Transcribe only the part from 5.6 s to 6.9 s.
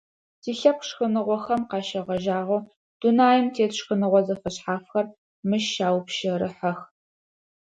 щаупщэрыхьэх.